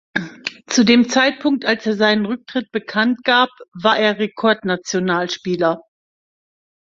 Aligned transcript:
Zu 0.65 0.83
dem 0.83 1.09
Zeitpunkt, 1.09 1.63
als 1.63 1.85
er 1.85 1.95
seinen 1.95 2.25
Rücktritt 2.25 2.71
bekannt 2.71 3.23
gab, 3.23 3.49
war 3.73 3.99
er 3.99 4.17
Rekordnationalspieler. 4.17 5.79